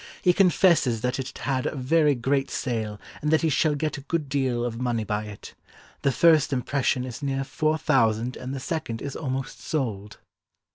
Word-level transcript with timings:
He 0.23 0.33
confesses 0.33 1.01
that 1.01 1.19
it 1.19 1.27
had 1.37 1.65
had 1.65 1.65
a 1.67 1.75
very 1.75 2.15
great 2.15 2.49
sale 2.49 2.99
and 3.21 3.29
that 3.29 3.43
he 3.43 3.49
shall 3.49 3.75
get 3.75 3.99
a 3.99 4.01
good 4.01 4.29
deal 4.29 4.65
of 4.65 4.81
money 4.81 5.03
by 5.03 5.25
it. 5.25 5.53
The 6.01 6.11
first 6.11 6.51
impression 6.51 7.05
is 7.05 7.21
near 7.21 7.43
four 7.43 7.77
thousand 7.77 8.35
and 8.35 8.51
the 8.51 8.59
second 8.59 9.03
is 9.03 9.15
almost 9.15 9.61
sold." 9.61 10.17